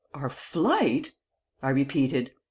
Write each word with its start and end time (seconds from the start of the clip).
"Our 0.15 0.31
flight!" 0.31 1.11
I 1.61 1.69
repeated. 1.69 2.31